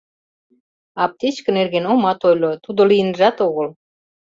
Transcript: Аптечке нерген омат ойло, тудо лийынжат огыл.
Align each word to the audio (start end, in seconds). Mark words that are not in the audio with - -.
Аптечке 1.03 1.49
нерген 1.57 1.85
омат 1.91 2.21
ойло, 2.29 2.51
тудо 2.63 2.81
лийынжат 2.89 3.37
огыл. 3.47 3.67